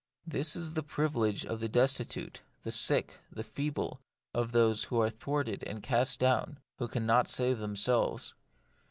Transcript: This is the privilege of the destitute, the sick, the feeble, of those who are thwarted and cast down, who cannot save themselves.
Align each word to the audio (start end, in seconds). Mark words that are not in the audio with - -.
This 0.25 0.55
is 0.55 0.73
the 0.73 0.81
privilege 0.81 1.45
of 1.45 1.59
the 1.59 1.69
destitute, 1.69 2.41
the 2.63 2.71
sick, 2.71 3.19
the 3.31 3.43
feeble, 3.43 4.01
of 4.33 4.51
those 4.51 4.85
who 4.85 4.99
are 4.99 5.11
thwarted 5.11 5.63
and 5.65 5.83
cast 5.83 6.19
down, 6.19 6.57
who 6.79 6.87
cannot 6.87 7.27
save 7.27 7.59
themselves. 7.59 8.33